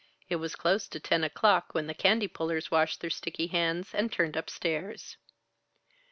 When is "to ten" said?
0.87-1.23